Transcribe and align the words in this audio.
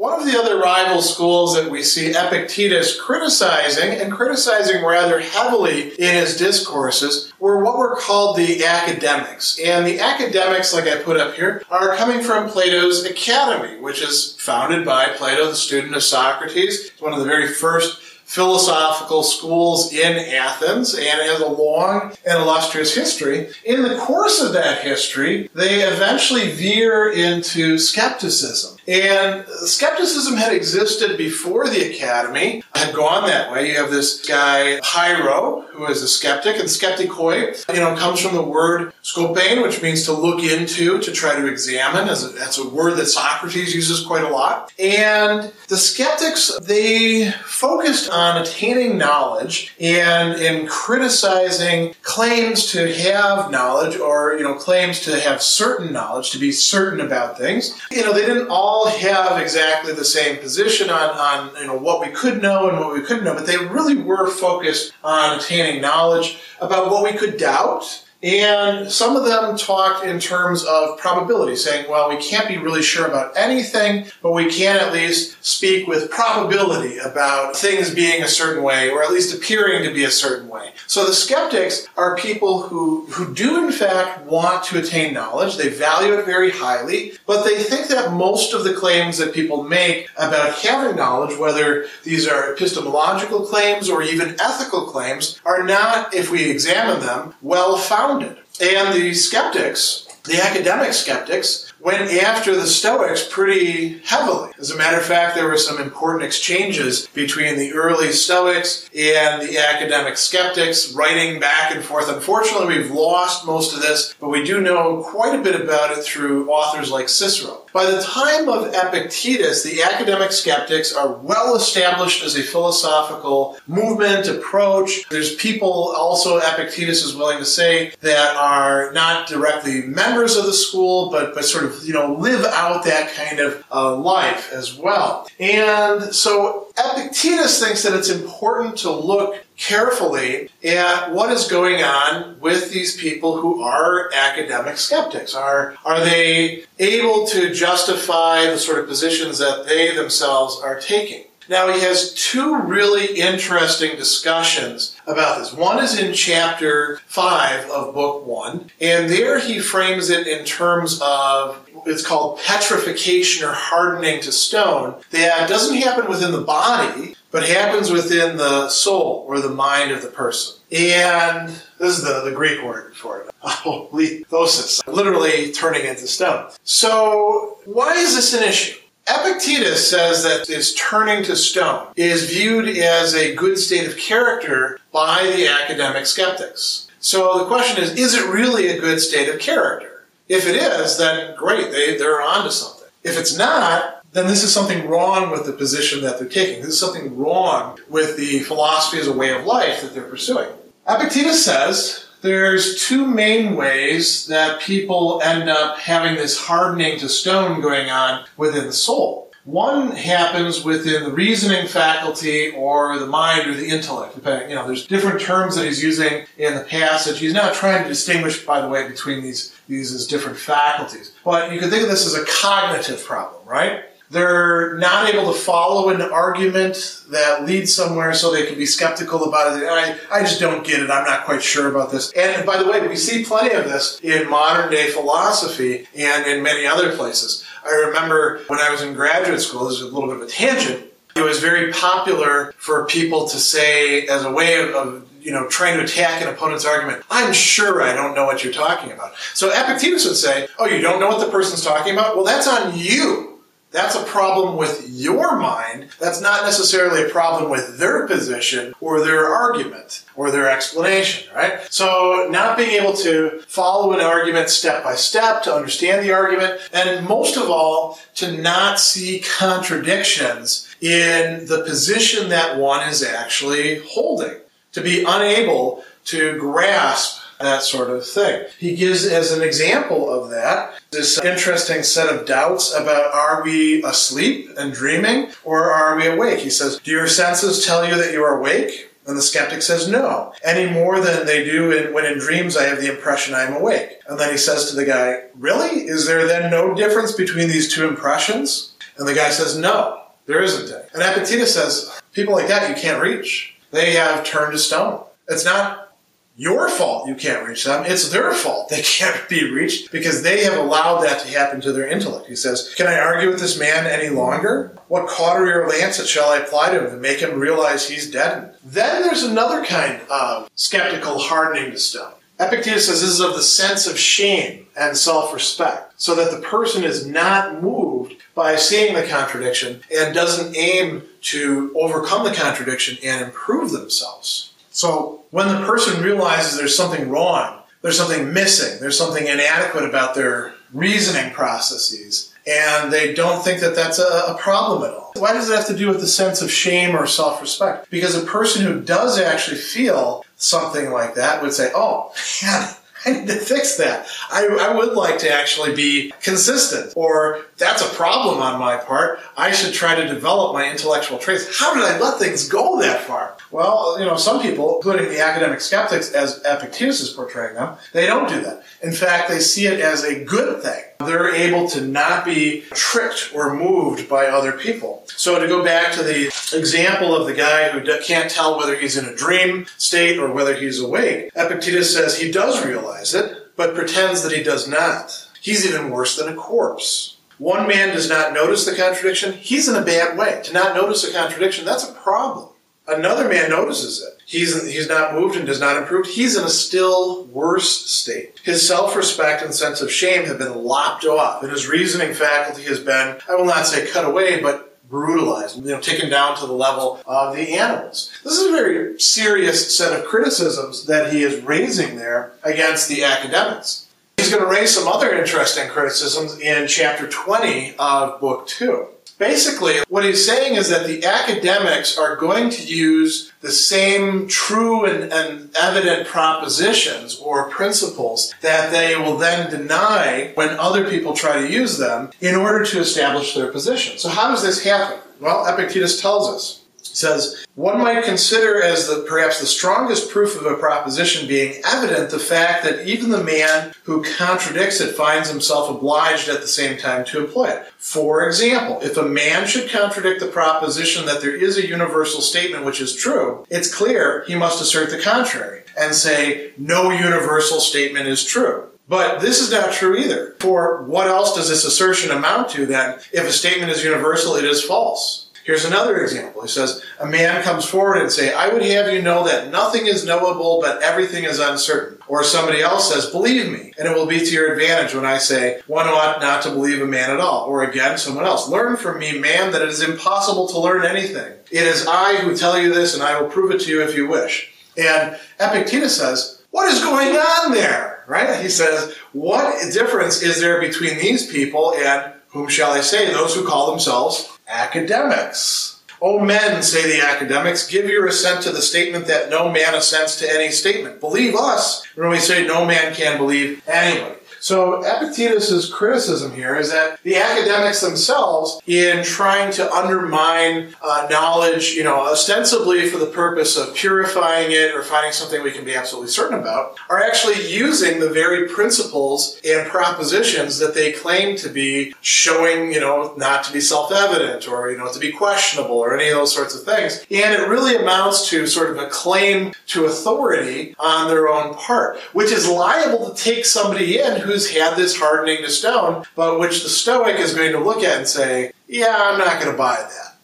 One 0.00 0.18
of 0.18 0.24
the 0.24 0.38
other 0.38 0.58
rival 0.58 1.02
schools 1.02 1.54
that 1.54 1.70
we 1.70 1.82
see 1.82 2.14
Epictetus 2.14 2.98
criticizing, 2.98 4.00
and 4.00 4.10
criticizing 4.10 4.82
rather 4.82 5.20
heavily 5.20 5.90
in 5.90 6.14
his 6.14 6.38
discourses, 6.38 7.30
were 7.38 7.62
what 7.62 7.76
were 7.76 7.96
called 7.96 8.38
the 8.38 8.64
academics. 8.64 9.60
And 9.62 9.86
the 9.86 10.00
academics, 10.00 10.72
like 10.72 10.86
I 10.86 11.02
put 11.02 11.18
up 11.18 11.34
here, 11.34 11.62
are 11.68 11.96
coming 11.96 12.22
from 12.22 12.48
Plato's 12.48 13.04
Academy, 13.04 13.78
which 13.78 14.00
is 14.00 14.36
founded 14.38 14.86
by 14.86 15.10
Plato, 15.18 15.48
the 15.48 15.54
student 15.54 15.94
of 15.94 16.02
Socrates. 16.02 16.92
One 16.98 17.12
of 17.12 17.18
the 17.18 17.26
very 17.26 17.48
first 17.48 18.00
philosophical 18.30 19.24
schools 19.24 19.92
in 19.92 20.16
Athens 20.16 20.94
and 20.94 21.04
has 21.04 21.40
a 21.40 21.48
long 21.48 22.12
and 22.24 22.38
illustrious 22.40 22.94
history. 22.94 23.48
In 23.64 23.82
the 23.82 23.98
course 23.98 24.40
of 24.40 24.52
that 24.52 24.82
history, 24.82 25.50
they 25.52 25.80
eventually 25.82 26.48
veer 26.52 27.10
into 27.10 27.76
skepticism. 27.76 28.78
And 28.86 29.44
skepticism 29.48 30.36
had 30.36 30.52
existed 30.52 31.18
before 31.18 31.68
the 31.68 31.92
academy, 31.92 32.62
had 32.74 32.94
gone 32.94 33.26
that 33.26 33.50
way. 33.50 33.70
You 33.70 33.76
have 33.76 33.90
this 33.90 34.24
guy, 34.24 34.80
Pyrrho, 34.80 35.62
who 35.72 35.86
is 35.86 36.02
a 36.02 36.08
skeptic, 36.08 36.56
and 36.56 36.68
skepticoi, 36.68 37.74
you 37.74 37.80
know, 37.80 37.96
comes 37.96 38.20
from 38.20 38.34
the 38.34 38.42
word 38.42 38.92
skopein, 39.02 39.62
which 39.62 39.82
means 39.82 40.04
to 40.04 40.12
look 40.12 40.42
into, 40.42 41.00
to 41.00 41.12
try 41.12 41.34
to 41.34 41.46
examine. 41.46 42.06
That's 42.06 42.58
a 42.58 42.68
word 42.68 42.96
that 42.96 43.06
Socrates 43.06 43.74
uses 43.74 44.06
quite 44.06 44.24
a 44.24 44.28
lot. 44.28 44.72
And 44.78 45.52
the 45.68 45.76
skeptics, 45.76 46.56
they 46.62 47.30
focused 47.44 48.10
on 48.10 48.19
attaining 48.20 48.98
knowledge 48.98 49.74
and 49.80 50.40
in 50.40 50.66
criticizing 50.66 51.94
claims 52.02 52.70
to 52.72 52.92
have 52.94 53.50
knowledge 53.50 53.96
or, 53.96 54.36
you 54.36 54.42
know, 54.42 54.54
claims 54.54 55.00
to 55.00 55.20
have 55.20 55.42
certain 55.42 55.92
knowledge, 55.92 56.30
to 56.30 56.38
be 56.38 56.52
certain 56.52 57.00
about 57.00 57.38
things. 57.38 57.78
You 57.90 58.02
know, 58.02 58.12
they 58.12 58.26
didn't 58.26 58.48
all 58.48 58.88
have 58.88 59.40
exactly 59.40 59.92
the 59.92 60.04
same 60.04 60.38
position 60.38 60.90
on, 60.90 61.10
on, 61.10 61.60
you 61.60 61.66
know, 61.66 61.76
what 61.76 62.00
we 62.00 62.12
could 62.12 62.42
know 62.42 62.68
and 62.68 62.78
what 62.78 62.92
we 62.92 63.02
couldn't 63.02 63.24
know, 63.24 63.34
but 63.34 63.46
they 63.46 63.56
really 63.56 63.96
were 63.96 64.28
focused 64.28 64.92
on 65.02 65.38
attaining 65.38 65.80
knowledge 65.80 66.40
about 66.60 66.90
what 66.90 67.04
we 67.04 67.16
could 67.16 67.36
doubt 67.36 68.04
and 68.22 68.90
some 68.90 69.16
of 69.16 69.24
them 69.24 69.56
talked 69.56 70.04
in 70.04 70.20
terms 70.20 70.62
of 70.64 70.98
probability, 70.98 71.56
saying, 71.56 71.88
well, 71.90 72.10
we 72.10 72.16
can't 72.16 72.48
be 72.48 72.58
really 72.58 72.82
sure 72.82 73.06
about 73.06 73.34
anything, 73.36 74.06
but 74.22 74.32
we 74.32 74.50
can 74.50 74.76
at 74.76 74.92
least 74.92 75.42
speak 75.44 75.86
with 75.86 76.10
probability 76.10 76.98
about 76.98 77.56
things 77.56 77.94
being 77.94 78.22
a 78.22 78.28
certain 78.28 78.62
way, 78.62 78.90
or 78.90 79.02
at 79.02 79.10
least 79.10 79.34
appearing 79.34 79.84
to 79.84 79.94
be 79.94 80.04
a 80.04 80.10
certain 80.10 80.48
way. 80.48 80.72
So 80.86 81.06
the 81.06 81.14
skeptics 81.14 81.88
are 81.96 82.16
people 82.16 82.62
who, 82.62 83.06
who 83.06 83.32
do 83.32 83.64
in 83.64 83.72
fact 83.72 84.26
want 84.26 84.64
to 84.64 84.78
attain 84.78 85.14
knowledge. 85.14 85.56
They 85.56 85.68
value 85.68 86.12
it 86.14 86.26
very 86.26 86.50
highly, 86.50 87.12
but 87.26 87.44
they 87.44 87.62
think 87.62 87.88
that 87.88 88.12
most 88.12 88.52
of 88.52 88.64
the 88.64 88.74
claims 88.74 89.16
that 89.16 89.32
people 89.32 89.62
make 89.62 90.08
about 90.18 90.58
having 90.58 90.96
knowledge, 90.96 91.38
whether 91.38 91.86
these 92.04 92.28
are 92.28 92.52
epistemological 92.52 93.46
claims 93.46 93.88
or 93.88 94.02
even 94.02 94.36
ethical 94.40 94.86
claims, 94.86 95.40
are 95.46 95.62
not, 95.62 96.12
if 96.12 96.30
we 96.30 96.50
examine 96.50 97.00
them, 97.00 97.34
well 97.40 97.78
founded 97.78 98.09
founded. 98.10 98.36
And 98.60 98.94
the 98.94 99.14
skeptics, 99.14 100.06
the 100.24 100.42
academic 100.42 100.92
skeptics, 100.92 101.69
went 101.82 102.10
after 102.12 102.54
the 102.54 102.66
Stoics 102.66 103.26
pretty 103.28 103.98
heavily. 103.98 104.52
As 104.58 104.70
a 104.70 104.76
matter 104.76 104.98
of 104.98 105.04
fact, 105.04 105.34
there 105.34 105.46
were 105.46 105.56
some 105.56 105.80
important 105.80 106.24
exchanges 106.24 107.06
between 107.08 107.56
the 107.56 107.72
early 107.72 108.12
Stoics 108.12 108.88
and 108.96 109.42
the 109.42 109.58
academic 109.58 110.16
skeptics, 110.16 110.92
writing 110.92 111.40
back 111.40 111.74
and 111.74 111.82
forth. 111.82 112.08
Unfortunately, 112.08 112.78
we've 112.78 112.90
lost 112.90 113.46
most 113.46 113.74
of 113.74 113.80
this, 113.80 114.14
but 114.20 114.28
we 114.28 114.44
do 114.44 114.60
know 114.60 115.02
quite 115.02 115.38
a 115.38 115.42
bit 115.42 115.60
about 115.60 115.96
it 115.96 116.04
through 116.04 116.50
authors 116.50 116.90
like 116.90 117.08
Cicero. 117.08 117.66
By 117.72 117.88
the 117.88 118.02
time 118.02 118.48
of 118.48 118.74
Epictetus, 118.74 119.62
the 119.62 119.82
academic 119.82 120.32
skeptics 120.32 120.92
are 120.92 121.14
well 121.14 121.54
established 121.54 122.24
as 122.24 122.36
a 122.36 122.42
philosophical 122.42 123.58
movement, 123.66 124.26
approach. 124.26 125.08
There's 125.08 125.36
people 125.36 125.94
also, 125.96 126.38
Epictetus 126.38 127.04
is 127.04 127.14
willing 127.14 127.38
to 127.38 127.44
say, 127.44 127.92
that 128.00 128.36
are 128.36 128.92
not 128.92 129.28
directly 129.28 129.82
members 129.82 130.36
of 130.36 130.46
the 130.46 130.52
school, 130.52 131.10
but, 131.10 131.34
but 131.34 131.44
sort 131.44 131.64
of 131.64 131.69
you 131.84 131.92
know, 131.92 132.14
live 132.14 132.44
out 132.44 132.84
that 132.84 133.12
kind 133.14 133.40
of 133.40 133.64
uh, 133.72 133.94
life 133.96 134.52
as 134.52 134.76
well. 134.76 135.28
And 135.38 136.14
so 136.14 136.68
Epictetus 136.78 137.62
thinks 137.62 137.82
that 137.82 137.94
it's 137.94 138.10
important 138.10 138.78
to 138.78 138.90
look 138.90 139.44
carefully 139.56 140.48
at 140.64 141.12
what 141.12 141.30
is 141.30 141.46
going 141.46 141.82
on 141.82 142.40
with 142.40 142.72
these 142.72 142.96
people 142.96 143.36
who 143.36 143.62
are 143.62 144.10
academic 144.14 144.78
skeptics. 144.78 145.34
Are, 145.34 145.74
are 145.84 146.00
they 146.00 146.64
able 146.78 147.26
to 147.28 147.52
justify 147.52 148.46
the 148.46 148.58
sort 148.58 148.78
of 148.78 148.86
positions 148.88 149.38
that 149.38 149.66
they 149.66 149.94
themselves 149.94 150.60
are 150.62 150.80
taking? 150.80 151.24
Now, 151.50 151.66
he 151.72 151.80
has 151.80 152.14
two 152.14 152.60
really 152.60 153.18
interesting 153.18 153.96
discussions 153.96 154.94
about 155.04 155.40
this. 155.40 155.52
One 155.52 155.82
is 155.82 155.98
in 155.98 156.14
chapter 156.14 157.00
5 157.06 157.68
of 157.70 157.92
book 157.92 158.24
1, 158.24 158.70
and 158.80 159.10
there 159.10 159.40
he 159.40 159.58
frames 159.58 160.10
it 160.10 160.28
in 160.28 160.44
terms 160.44 161.00
of 161.02 161.68
it's 161.86 162.06
called 162.06 162.38
petrification 162.46 163.48
or 163.48 163.52
hardening 163.52 164.20
to 164.20 164.30
stone. 164.30 165.02
That 165.10 165.48
doesn't 165.48 165.76
happen 165.78 166.08
within 166.08 166.30
the 166.30 166.42
body, 166.42 167.16
but 167.32 167.48
happens 167.48 167.90
within 167.90 168.36
the 168.36 168.68
soul 168.68 169.24
or 169.26 169.40
the 169.40 169.48
mind 169.48 169.90
of 169.90 170.02
the 170.02 170.08
person. 170.08 170.60
And 170.70 171.48
this 171.80 171.98
is 171.98 172.04
the, 172.04 172.22
the 172.24 172.32
Greek 172.32 172.62
word 172.62 172.94
for 172.94 173.22
it. 173.22 173.30
Lithosis, 173.42 174.86
literally 174.86 175.50
turning 175.50 175.84
into 175.84 176.06
stone. 176.06 176.52
So, 176.62 177.58
why 177.64 177.94
is 177.94 178.14
this 178.14 178.34
an 178.34 178.44
issue? 178.44 178.79
Epictetus 179.10 179.90
says 179.90 180.22
that 180.22 180.46
this 180.46 180.72
turning 180.74 181.24
to 181.24 181.34
stone 181.34 181.88
is 181.96 182.30
viewed 182.30 182.68
as 182.68 183.12
a 183.12 183.34
good 183.34 183.58
state 183.58 183.88
of 183.88 183.96
character 183.96 184.78
by 184.92 185.32
the 185.34 185.48
academic 185.48 186.06
skeptics. 186.06 186.86
So 187.00 187.38
the 187.38 187.46
question 187.46 187.82
is, 187.82 187.94
is 187.94 188.14
it 188.14 188.30
really 188.30 188.68
a 188.68 188.80
good 188.80 189.00
state 189.00 189.28
of 189.28 189.40
character? 189.40 190.04
If 190.28 190.46
it 190.46 190.54
is, 190.54 190.96
then 190.96 191.34
great, 191.36 191.72
they, 191.72 191.96
they're 191.96 192.22
onto 192.22 192.50
something. 192.50 192.88
If 193.02 193.18
it's 193.18 193.36
not, 193.36 194.02
then 194.12 194.28
this 194.28 194.44
is 194.44 194.54
something 194.54 194.88
wrong 194.88 195.30
with 195.30 195.44
the 195.44 195.52
position 195.52 196.02
that 196.02 196.20
they're 196.20 196.28
taking. 196.28 196.60
This 196.60 196.74
is 196.74 196.80
something 196.80 197.16
wrong 197.16 197.80
with 197.88 198.16
the 198.16 198.40
philosophy 198.40 199.00
as 199.00 199.08
a 199.08 199.12
way 199.12 199.32
of 199.32 199.44
life 199.44 199.82
that 199.82 199.92
they're 199.92 200.04
pursuing. 200.04 200.50
Epictetus 200.88 201.44
says 201.44 202.06
there's 202.22 202.86
two 202.86 203.06
main 203.06 203.56
ways 203.56 204.26
that 204.26 204.60
people 204.60 205.20
end 205.24 205.48
up 205.48 205.78
having 205.78 206.16
this 206.16 206.38
hardening 206.38 206.98
to 207.00 207.08
stone 207.08 207.60
going 207.60 207.90
on 207.90 208.24
within 208.36 208.66
the 208.66 208.72
soul. 208.72 209.30
One 209.44 209.92
happens 209.92 210.64
within 210.64 211.02
the 211.02 211.12
reasoning 211.12 211.66
faculty 211.66 212.50
or 212.50 212.98
the 212.98 213.06
mind 213.06 213.48
or 213.48 213.54
the 213.54 213.68
intellect. 213.68 214.14
Depending, 214.14 214.50
you 214.50 214.54
know, 214.54 214.66
there's 214.66 214.86
different 214.86 215.20
terms 215.20 215.56
that 215.56 215.64
he's 215.64 215.82
using 215.82 216.26
in 216.36 216.54
the 216.54 216.60
passage. 216.60 217.18
He's 217.18 217.32
not 217.32 217.54
trying 217.54 217.82
to 217.82 217.88
distinguish, 217.88 218.44
by 218.44 218.60
the 218.60 218.68
way, 218.68 218.86
between 218.86 219.22
these, 219.22 219.58
these 219.66 219.94
as 219.94 220.06
different 220.06 220.36
faculties. 220.36 221.12
But 221.24 221.52
you 221.52 221.58
can 221.58 221.70
think 221.70 221.82
of 221.82 221.88
this 221.88 222.06
as 222.06 222.14
a 222.14 222.26
cognitive 222.26 223.02
problem, 223.02 223.42
right? 223.46 223.84
They're 224.10 224.76
not 224.78 225.14
able 225.14 225.32
to 225.32 225.38
follow 225.38 225.90
an 225.90 226.02
argument 226.02 227.02
that 227.10 227.44
leads 227.44 227.72
somewhere 227.72 228.12
so 228.12 228.32
they 228.32 228.44
can 228.44 228.58
be 228.58 228.66
skeptical 228.66 229.24
about 229.24 229.56
it. 229.56 229.64
I, 229.64 229.96
I 230.10 230.20
just 230.22 230.40
don't 230.40 230.66
get 230.66 230.80
it. 230.80 230.90
I'm 230.90 231.04
not 231.04 231.24
quite 231.24 231.42
sure 231.42 231.70
about 231.70 231.92
this. 231.92 232.10
And 232.12 232.44
by 232.44 232.60
the 232.60 232.68
way, 232.68 232.86
we 232.86 232.96
see 232.96 233.24
plenty 233.24 233.54
of 233.54 233.64
this 233.64 234.00
in 234.02 234.28
modern 234.28 234.70
day 234.70 234.90
philosophy 234.90 235.86
and 235.94 236.26
in 236.26 236.42
many 236.42 236.66
other 236.66 236.96
places. 236.96 237.44
I 237.64 237.70
remember 237.86 238.40
when 238.48 238.58
I 238.58 238.70
was 238.70 238.82
in 238.82 238.94
graduate 238.94 239.40
school, 239.40 239.66
this 239.66 239.76
is 239.76 239.82
a 239.82 239.94
little 239.94 240.08
bit 240.08 240.16
of 240.16 240.22
a 240.22 240.26
tangent, 240.26 240.90
it 241.16 241.22
was 241.22 241.40
very 241.40 241.72
popular 241.72 242.52
for 242.56 242.86
people 242.86 243.28
to 243.28 243.38
say, 243.38 244.06
as 244.06 244.24
a 244.24 244.30
way 244.30 244.60
of, 244.60 244.74
of 244.74 245.08
you 245.20 245.32
know, 245.32 245.48
trying 245.48 245.76
to 245.76 245.84
attack 245.84 246.22
an 246.22 246.28
opponent's 246.28 246.64
argument, 246.64 247.04
I'm 247.10 247.32
sure 247.32 247.82
I 247.82 247.92
don't 247.92 248.14
know 248.14 248.24
what 248.24 248.42
you're 248.42 248.52
talking 248.52 248.92
about. 248.92 249.12
So 249.34 249.50
Epictetus 249.50 250.06
would 250.06 250.16
say, 250.16 250.48
Oh, 250.58 250.66
you 250.66 250.80
don't 250.80 250.98
know 250.98 251.08
what 251.08 251.24
the 251.24 251.30
person's 251.30 251.64
talking 251.64 251.92
about? 251.92 252.16
Well, 252.16 252.24
that's 252.24 252.48
on 252.48 252.76
you. 252.76 253.29
That's 253.72 253.94
a 253.94 254.02
problem 254.02 254.56
with 254.56 254.88
your 254.88 255.38
mind. 255.38 255.90
That's 256.00 256.20
not 256.20 256.42
necessarily 256.42 257.04
a 257.04 257.08
problem 257.08 257.50
with 257.50 257.78
their 257.78 258.04
position 258.06 258.74
or 258.80 259.00
their 259.00 259.26
argument 259.28 260.04
or 260.16 260.32
their 260.32 260.50
explanation, 260.50 261.32
right? 261.34 261.60
So 261.70 262.28
not 262.30 262.56
being 262.56 262.70
able 262.70 262.94
to 262.94 263.40
follow 263.46 263.92
an 263.92 264.00
argument 264.00 264.48
step 264.48 264.82
by 264.82 264.96
step 264.96 265.44
to 265.44 265.54
understand 265.54 266.04
the 266.04 266.12
argument 266.12 266.60
and 266.72 267.06
most 267.06 267.36
of 267.36 267.48
all 267.48 267.98
to 268.16 268.36
not 268.40 268.80
see 268.80 269.20
contradictions 269.20 270.68
in 270.80 271.46
the 271.46 271.62
position 271.64 272.30
that 272.30 272.58
one 272.58 272.88
is 272.88 273.04
actually 273.04 273.80
holding. 273.86 274.36
To 274.72 274.80
be 274.80 275.04
unable 275.06 275.84
to 276.06 276.38
grasp 276.38 277.19
that 277.40 277.62
sort 277.62 277.90
of 277.90 278.06
thing. 278.06 278.46
He 278.58 278.76
gives 278.76 279.06
as 279.06 279.32
an 279.32 279.42
example 279.42 280.12
of 280.12 280.30
that 280.30 280.74
this 280.90 281.18
interesting 281.20 281.82
set 281.82 282.14
of 282.14 282.26
doubts 282.26 282.74
about 282.74 283.14
are 283.14 283.42
we 283.42 283.82
asleep 283.84 284.50
and 284.56 284.72
dreaming 284.72 285.30
or 285.44 285.70
are 285.70 285.96
we 285.96 286.06
awake? 286.06 286.40
He 286.40 286.50
says, 286.50 286.78
Do 286.78 286.90
your 286.90 287.06
senses 287.06 287.64
tell 287.64 287.86
you 287.86 287.96
that 287.96 288.12
you 288.12 288.22
are 288.22 288.38
awake? 288.38 288.88
And 289.06 289.16
the 289.16 289.22
skeptic 289.22 289.62
says, 289.62 289.88
no, 289.88 290.34
any 290.44 290.70
more 290.70 291.00
than 291.00 291.26
they 291.26 291.44
do 291.44 291.72
in, 291.72 291.92
when 291.92 292.04
in 292.04 292.18
dreams 292.18 292.56
I 292.56 292.64
have 292.64 292.80
the 292.80 292.92
impression 292.92 293.34
I'm 293.34 293.54
awake. 293.54 293.98
And 294.06 294.20
then 294.20 294.30
he 294.30 294.36
says 294.36 294.70
to 294.70 294.76
the 294.76 294.84
guy, 294.84 295.24
really? 295.34 295.86
Is 295.86 296.06
there 296.06 296.28
then 296.28 296.50
no 296.50 296.74
difference 296.74 297.12
between 297.12 297.48
these 297.48 297.72
two 297.72 297.88
impressions? 297.88 298.74
And 298.98 299.08
the 299.08 299.14
guy 299.14 299.30
says, 299.30 299.56
no, 299.56 300.02
there 300.26 300.42
isn't 300.42 300.70
any. 300.70 300.84
And 300.92 301.02
Epictetus 301.02 301.54
says, 301.54 302.00
people 302.12 302.34
like 302.34 302.48
that 302.48 302.68
you 302.68 302.80
can't 302.80 303.02
reach. 303.02 303.56
They 303.72 303.94
have 303.94 304.24
turned 304.24 304.52
to 304.52 304.58
stone. 304.58 305.02
It's 305.28 305.44
not 305.44 305.89
your 306.36 306.68
fault 306.68 307.06
you 307.08 307.14
can't 307.14 307.46
reach 307.46 307.64
them. 307.64 307.84
It's 307.86 308.10
their 308.10 308.32
fault 308.32 308.68
they 308.68 308.82
can't 308.82 309.28
be 309.28 309.50
reached 309.50 309.92
because 309.92 310.22
they 310.22 310.44
have 310.44 310.56
allowed 310.56 311.02
that 311.02 311.20
to 311.20 311.28
happen 311.28 311.60
to 311.62 311.72
their 311.72 311.86
intellect. 311.86 312.28
He 312.28 312.36
says, 312.36 312.74
Can 312.76 312.86
I 312.86 312.98
argue 312.98 313.28
with 313.28 313.40
this 313.40 313.58
man 313.58 313.86
any 313.86 314.08
longer? 314.08 314.76
What 314.88 315.08
cautery 315.08 315.52
or 315.52 315.68
lancet 315.68 316.06
shall 316.06 316.30
I 316.30 316.38
apply 316.38 316.70
to 316.70 316.84
him 316.84 316.90
to 316.90 316.96
make 316.96 317.20
him 317.20 317.38
realize 317.38 317.88
he's 317.88 318.10
dead? 318.10 318.54
Then 318.64 319.02
there's 319.02 319.22
another 319.22 319.64
kind 319.64 320.00
of 320.10 320.50
skeptical 320.54 321.18
hardening 321.18 321.72
to 321.72 321.78
stone. 321.78 322.14
Epictetus 322.40 322.86
says 322.86 323.02
this 323.02 323.10
is 323.10 323.20
of 323.20 323.34
the 323.34 323.42
sense 323.42 323.86
of 323.86 323.98
shame 323.98 324.66
and 324.74 324.96
self 324.96 325.34
respect, 325.34 325.92
so 326.00 326.14
that 326.14 326.30
the 326.30 326.40
person 326.40 326.84
is 326.84 327.06
not 327.06 327.62
moved 327.62 328.16
by 328.34 328.56
seeing 328.56 328.94
the 328.94 329.06
contradiction 329.06 329.82
and 329.94 330.14
doesn't 330.14 330.56
aim 330.56 331.02
to 331.20 331.70
overcome 331.78 332.24
the 332.24 332.32
contradiction 332.32 332.96
and 333.04 333.22
improve 333.22 333.72
themselves. 333.72 334.49
So 334.70 335.24
when 335.30 335.48
the 335.48 335.66
person 335.66 336.02
realizes 336.02 336.58
there's 336.58 336.76
something 336.76 337.08
wrong, 337.08 337.58
there's 337.82 337.98
something 337.98 338.32
missing, 338.32 338.80
there's 338.80 338.98
something 338.98 339.26
inadequate 339.26 339.84
about 339.84 340.14
their 340.14 340.54
reasoning 340.72 341.32
processes, 341.32 342.32
and 342.46 342.92
they 342.92 343.14
don't 343.14 343.42
think 343.42 343.60
that 343.60 343.74
that's 343.74 343.98
a, 343.98 344.34
a, 344.34 344.36
problem 344.38 344.88
at 344.88 344.96
all. 344.96 345.12
Why 345.16 345.32
does 345.32 345.50
it 345.50 345.56
have 345.56 345.66
to 345.66 345.76
do 345.76 345.88
with 345.88 346.00
the 346.00 346.06
sense 346.06 346.42
of 346.42 346.50
shame 346.50 346.94
or 346.94 347.06
self 347.06 347.40
respect? 347.40 347.90
Because 347.90 348.14
a 348.14 348.26
person 348.26 348.64
who 348.64 348.80
does 348.80 349.18
actually 349.18 349.58
feel 349.58 350.24
something 350.36 350.90
like 350.90 351.14
that 351.14 351.42
would 351.42 351.52
say, 351.52 351.70
oh, 351.74 352.12
yeah, 352.42 352.74
I 353.06 353.12
need 353.12 353.28
to 353.28 353.36
fix 353.36 353.76
that. 353.76 354.06
I, 354.30 354.46
I, 354.46 354.74
would 354.74 354.92
like 354.92 355.18
to 355.20 355.32
actually 355.32 355.74
be 355.74 356.12
consistent, 356.22 356.92
or 356.96 357.42
that's 357.56 357.82
a 357.82 357.94
problem 357.94 358.40
on 358.40 358.60
my 358.60 358.76
part. 358.76 359.20
I 359.38 359.52
should 359.52 359.72
try 359.72 359.94
to 359.94 360.06
develop 360.06 360.52
my 360.52 360.70
intellectual 360.70 361.18
traits. 361.18 361.58
How 361.58 361.74
did 361.74 361.82
I 361.82 361.98
let 361.98 362.18
things 362.18 362.48
go 362.48 362.78
that 362.80 363.00
far? 363.02 363.36
Well, 363.50 363.98
you 363.98 364.06
know, 364.06 364.16
some 364.16 364.40
people, 364.40 364.76
including 364.76 365.08
the 365.08 365.20
academic 365.20 365.60
skeptics, 365.60 366.12
as 366.12 366.40
Epictetus 366.44 367.00
is 367.00 367.10
portraying 367.10 367.54
them, 367.54 367.76
they 367.92 368.06
don't 368.06 368.28
do 368.28 368.40
that. 368.42 368.62
In 368.82 368.92
fact, 368.92 369.28
they 369.28 369.40
see 369.40 369.66
it 369.66 369.80
as 369.80 370.04
a 370.04 370.24
good 370.24 370.62
thing. 370.62 370.82
They're 371.00 371.34
able 371.34 371.68
to 371.70 371.80
not 371.80 372.24
be 372.24 372.62
tricked 372.72 373.32
or 373.34 373.54
moved 373.54 374.08
by 374.08 374.26
other 374.26 374.52
people. 374.52 375.04
So 375.08 375.40
to 375.40 375.48
go 375.48 375.64
back 375.64 375.92
to 375.94 376.02
the 376.02 376.26
example 376.56 377.14
of 377.14 377.26
the 377.26 377.34
guy 377.34 377.70
who 377.70 377.82
can't 378.02 378.30
tell 378.30 378.56
whether 378.56 378.76
he's 378.76 378.96
in 378.96 379.06
a 379.06 379.16
dream 379.16 379.66
state 379.78 380.18
or 380.18 380.32
whether 380.32 380.54
he's 380.54 380.80
awake, 380.80 381.30
Epictetus 381.34 381.92
says 381.92 382.18
he 382.18 382.30
does 382.30 382.64
realize 382.64 383.14
it, 383.14 383.56
but 383.56 383.74
pretends 383.74 384.22
that 384.22 384.32
he 384.32 384.42
does 384.42 384.68
not. 384.68 385.28
He's 385.40 385.66
even 385.66 385.90
worse 385.90 386.16
than 386.16 386.28
a 386.28 386.36
corpse. 386.36 387.16
One 387.38 387.66
man 387.66 387.94
does 387.94 388.08
not 388.08 388.34
notice 388.34 388.66
the 388.66 388.76
contradiction, 388.76 389.32
he's 389.32 389.66
in 389.66 389.74
a 389.74 389.84
bad 389.84 390.18
way. 390.18 390.42
To 390.44 390.52
not 390.52 390.76
notice 390.76 391.08
a 391.08 391.12
contradiction, 391.12 391.64
that's 391.64 391.88
a 391.88 391.92
problem. 391.94 392.49
Another 392.90 393.28
man 393.28 393.50
notices 393.50 394.02
it. 394.02 394.20
He's, 394.26 394.70
he's 394.70 394.88
not 394.88 395.14
moved 395.14 395.36
and 395.36 395.46
does 395.46 395.60
not 395.60 395.76
improve. 395.76 396.06
He's 396.06 396.36
in 396.36 396.44
a 396.44 396.48
still 396.48 397.24
worse 397.26 397.86
state. 397.90 398.40
His 398.44 398.66
self 398.66 398.96
respect 398.96 399.42
and 399.42 399.54
sense 399.54 399.80
of 399.80 399.92
shame 399.92 400.26
have 400.26 400.38
been 400.38 400.64
lopped 400.64 401.04
off, 401.04 401.42
and 401.42 401.52
his 401.52 401.68
reasoning 401.68 402.14
faculty 402.14 402.62
has 402.64 402.80
been, 402.80 403.18
I 403.28 403.34
will 403.34 403.44
not 403.44 403.66
say 403.66 403.90
cut 403.90 404.04
away, 404.04 404.40
but 404.40 404.70
brutalized, 404.90 405.56
you 405.64 405.70
know, 405.70 405.80
taken 405.80 406.10
down 406.10 406.36
to 406.36 406.46
the 406.46 406.52
level 406.52 407.00
of 407.06 407.34
the 407.34 407.56
animals. 407.56 408.10
This 408.24 408.34
is 408.38 408.48
a 408.48 408.52
very 408.52 409.00
serious 409.00 409.76
set 409.76 409.98
of 409.98 410.04
criticisms 410.04 410.86
that 410.86 411.12
he 411.12 411.22
is 411.22 411.42
raising 411.42 411.96
there 411.96 412.32
against 412.42 412.88
the 412.88 413.04
academics. 413.04 413.86
He's 414.16 414.30
going 414.30 414.42
to 414.42 414.50
raise 414.50 414.74
some 414.74 414.88
other 414.88 415.14
interesting 415.14 415.68
criticisms 415.68 416.38
in 416.40 416.66
chapter 416.66 417.08
20 417.08 417.76
of 417.78 418.20
book 418.20 418.48
2. 418.48 418.86
Basically, 419.20 419.74
what 419.90 420.02
he's 420.02 420.24
saying 420.24 420.56
is 420.56 420.70
that 420.70 420.86
the 420.86 421.04
academics 421.04 421.98
are 421.98 422.16
going 422.16 422.48
to 422.48 422.64
use 422.64 423.30
the 423.42 423.52
same 423.52 424.26
true 424.28 424.86
and, 424.86 425.12
and, 425.12 425.50
evident 425.60 426.08
propositions 426.08 427.18
or 427.18 427.50
principles 427.50 428.32
that 428.40 428.70
they 428.70 428.96
will 428.96 429.18
then 429.18 429.50
deny 429.50 430.32
when 430.36 430.48
other 430.58 430.88
people 430.88 431.12
try 431.12 431.38
to 431.38 431.52
use 431.52 431.76
them 431.76 432.10
in 432.22 432.34
order 432.34 432.64
to 432.64 432.78
establish 432.78 433.34
their 433.34 433.52
position. 433.52 433.98
So, 433.98 434.08
how 434.08 434.28
does 434.28 434.42
this 434.42 434.64
happen? 434.64 434.98
Well, 435.20 435.44
Epictetus 435.46 436.00
tells 436.00 436.26
us 436.26 436.59
says 436.82 437.46
one 437.54 437.78
might 437.78 438.04
consider 438.04 438.62
as 438.62 438.86
the 438.86 439.04
perhaps 439.08 439.40
the 439.40 439.46
strongest 439.46 440.10
proof 440.10 440.36
of 440.36 440.46
a 440.46 440.56
proposition 440.56 441.28
being 441.28 441.60
evident 441.66 442.10
the 442.10 442.18
fact 442.18 442.64
that 442.64 442.86
even 442.86 443.10
the 443.10 443.22
man 443.22 443.72
who 443.84 444.04
contradicts 444.16 444.80
it 444.80 444.94
finds 444.94 445.30
himself 445.30 445.70
obliged 445.70 446.28
at 446.28 446.40
the 446.40 446.48
same 446.48 446.78
time 446.78 447.04
to 447.04 447.24
employ 447.24 447.48
it. 447.48 447.66
For 447.78 448.26
example, 448.26 448.80
if 448.82 448.96
a 448.96 449.02
man 449.02 449.46
should 449.46 449.70
contradict 449.70 450.20
the 450.20 450.26
proposition 450.26 451.06
that 451.06 451.20
there 451.20 451.34
is 451.34 451.56
a 451.56 451.66
universal 451.66 452.20
statement 452.20 452.64
which 452.64 452.80
is 452.80 452.94
true, 452.94 453.46
it's 453.50 453.74
clear 453.74 454.24
he 454.26 454.34
must 454.34 454.60
assert 454.60 454.90
the 454.90 455.00
contrary 455.00 455.62
and 455.78 455.94
say 455.94 456.52
no 456.58 456.90
universal 456.90 457.60
statement 457.60 458.06
is 458.06 458.24
true. 458.24 458.66
But 458.88 459.20
this 459.20 459.40
is 459.40 459.52
not 459.52 459.72
true 459.72 459.96
either. 459.96 460.34
For 460.40 460.82
what 460.82 461.06
else 461.06 461.36
does 461.36 461.48
this 461.48 461.64
assertion 461.64 462.10
amount 462.10 462.50
to 462.50 462.66
then? 462.66 462.98
If 463.12 463.24
a 463.24 463.32
statement 463.32 463.70
is 463.70 463.84
universal, 463.84 464.34
it 464.34 464.44
is 464.44 464.64
false. 464.64 465.29
Here's 465.50 465.64
another 465.64 466.00
example. 466.00 466.42
He 466.42 466.48
says, 466.48 466.80
A 467.00 467.06
man 467.06 467.42
comes 467.42 467.64
forward 467.64 468.00
and 468.02 468.12
say, 468.12 468.32
I 468.32 468.50
would 468.50 468.62
have 468.62 468.92
you 468.92 469.02
know 469.02 469.24
that 469.24 469.50
nothing 469.50 469.88
is 469.88 470.04
knowable, 470.04 470.60
but 470.62 470.80
everything 470.80 471.24
is 471.24 471.40
uncertain. 471.40 471.98
Or 472.06 472.22
somebody 472.22 472.60
else 472.62 472.94
says, 472.94 473.10
Believe 473.10 473.50
me, 473.50 473.72
and 473.76 473.88
it 473.88 473.96
will 473.96 474.06
be 474.06 474.20
to 474.20 474.30
your 474.30 474.52
advantage 474.52 474.94
when 474.94 475.04
I 475.04 475.18
say, 475.18 475.60
One 475.66 475.88
ought 475.88 476.20
not 476.20 476.42
to 476.42 476.50
believe 476.50 476.80
a 476.80 476.86
man 476.86 477.10
at 477.10 477.18
all. 477.18 477.46
Or 477.46 477.64
again, 477.64 477.98
someone 477.98 478.26
else, 478.26 478.48
Learn 478.48 478.76
from 478.76 479.00
me, 479.00 479.18
man, 479.18 479.50
that 479.50 479.60
it 479.60 479.70
is 479.70 479.82
impossible 479.82 480.46
to 480.50 480.60
learn 480.60 480.86
anything. 480.86 481.32
It 481.50 481.66
is 481.66 481.84
I 481.84 482.18
who 482.18 482.36
tell 482.36 482.56
you 482.56 482.72
this, 482.72 482.94
and 482.94 483.02
I 483.02 483.20
will 483.20 483.28
prove 483.28 483.50
it 483.50 483.60
to 483.62 483.70
you 483.70 483.82
if 483.82 483.96
you 483.96 484.06
wish. 484.06 484.52
And 484.76 485.18
Epictetus 485.40 485.96
says, 485.96 486.42
What 486.52 486.72
is 486.72 486.78
going 486.78 487.08
on 487.08 487.50
there? 487.50 488.04
Right? 488.06 488.40
He 488.40 488.50
says, 488.50 488.94
What 489.10 489.60
difference 489.72 490.22
is 490.22 490.40
there 490.40 490.60
between 490.60 490.96
these 490.98 491.28
people 491.28 491.74
and 491.74 492.12
whom 492.28 492.48
shall 492.48 492.70
I 492.70 492.82
say? 492.82 493.12
Those 493.12 493.34
who 493.34 493.44
call 493.44 493.72
themselves 493.72 494.38
academics. 494.50 495.80
O 496.02 496.18
men, 496.18 496.62
say 496.62 496.90
the 496.90 497.06
academics, 497.06 497.68
give 497.68 497.86
your 497.86 498.06
assent 498.06 498.42
to 498.42 498.50
the 498.50 498.62
statement 498.62 499.06
that 499.06 499.28
no 499.28 499.50
man 499.50 499.74
assents 499.74 500.16
to 500.16 500.30
any 500.30 500.50
statement. 500.50 500.98
Believe 500.98 501.34
us 501.34 501.84
when 501.94 502.08
we 502.08 502.18
say 502.18 502.46
no 502.46 502.64
man 502.64 502.94
can 502.94 503.18
believe 503.18 503.62
anybody. 503.68 504.16
So 504.40 504.82
Epictetus's 504.82 505.72
criticism 505.72 506.32
here 506.32 506.56
is 506.56 506.72
that 506.72 507.02
the 507.02 507.16
academics 507.16 507.82
themselves, 507.82 508.60
in 508.66 509.04
trying 509.04 509.52
to 509.52 509.70
undermine 509.72 510.74
uh, 510.82 511.06
knowledge, 511.10 511.72
you 511.72 511.84
know, 511.84 512.00
ostensibly 512.00 512.88
for 512.88 512.96
the 512.96 513.06
purpose 513.06 513.58
of 513.58 513.74
purifying 513.74 514.50
it 514.50 514.74
or 514.74 514.82
finding 514.82 515.12
something 515.12 515.42
we 515.42 515.52
can 515.52 515.64
be 515.64 515.74
absolutely 515.74 516.10
certain 516.10 516.38
about, 516.38 516.78
are 516.88 517.02
actually 517.02 517.50
using 517.52 518.00
the 518.00 518.08
very 518.08 518.48
principles 518.48 519.38
and 519.44 519.68
propositions 519.68 520.58
that 520.58 520.74
they 520.74 520.90
claim 520.90 521.36
to 521.36 521.50
be 521.50 521.94
showing, 522.00 522.72
you 522.72 522.80
know, 522.80 523.12
not 523.18 523.44
to 523.44 523.52
be 523.52 523.60
self-evident 523.60 524.48
or, 524.48 524.70
you 524.70 524.78
know, 524.78 524.90
to 524.90 524.98
be 524.98 525.12
questionable 525.12 525.76
or 525.76 525.94
any 525.94 526.08
of 526.08 526.16
those 526.16 526.34
sorts 526.34 526.54
of 526.54 526.64
things. 526.64 527.04
And 527.10 527.34
it 527.34 527.48
really 527.48 527.76
amounts 527.76 528.30
to 528.30 528.46
sort 528.46 528.70
of 528.70 528.78
a 528.78 528.88
claim 528.88 529.52
to 529.66 529.84
authority 529.84 530.74
on 530.78 531.08
their 531.08 531.28
own 531.28 531.54
part, 531.54 531.98
which 532.14 532.32
is 532.32 532.48
liable 532.48 533.10
to 533.10 533.22
take 533.22 533.44
somebody 533.44 534.00
in 534.00 534.16
who 534.16 534.29
who's 534.30 534.50
had 534.50 534.76
this 534.76 534.98
hardening 534.98 535.42
to 535.42 535.50
stone, 535.50 536.04
but 536.14 536.38
which 536.38 536.62
the 536.62 536.68
Stoic 536.68 537.18
is 537.18 537.34
going 537.34 537.52
to 537.52 537.58
look 537.58 537.82
at 537.82 537.98
and 537.98 538.08
say, 538.08 538.52
yeah, 538.68 538.96
I'm 538.96 539.18
not 539.18 539.40
going 539.40 539.50
to 539.50 539.58
buy 539.58 539.76
that. 539.76 540.16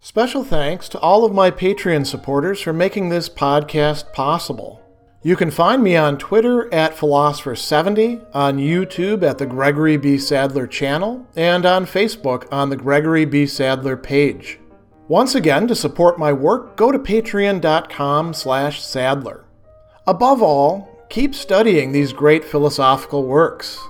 Special 0.00 0.44
thanks 0.44 0.88
to 0.90 0.98
all 1.00 1.24
of 1.24 1.34
my 1.34 1.50
Patreon 1.50 2.06
supporters 2.06 2.60
for 2.60 2.72
making 2.72 3.08
this 3.08 3.28
podcast 3.28 4.12
possible. 4.12 4.80
You 5.22 5.36
can 5.36 5.50
find 5.50 5.82
me 5.82 5.96
on 5.96 6.16
Twitter 6.16 6.72
at 6.72 6.96
Philosopher70, 6.96 8.24
on 8.32 8.56
YouTube 8.56 9.22
at 9.22 9.36
the 9.36 9.44
Gregory 9.44 9.98
B. 9.98 10.16
Sadler 10.16 10.66
channel, 10.66 11.26
and 11.36 11.66
on 11.66 11.84
Facebook 11.84 12.50
on 12.50 12.70
the 12.70 12.76
Gregory 12.76 13.26
B. 13.26 13.44
Sadler 13.44 13.98
page. 13.98 14.58
Once 15.08 15.34
again, 15.34 15.68
to 15.68 15.74
support 15.74 16.18
my 16.18 16.32
work, 16.32 16.76
go 16.76 16.90
to 16.90 16.98
patreon.com 16.98 18.32
slash 18.32 18.82
sadler. 18.82 19.44
Above 20.06 20.40
all, 20.40 20.89
Keep 21.10 21.34
studying 21.34 21.90
these 21.90 22.12
great 22.12 22.44
philosophical 22.44 23.24
works. 23.24 23.80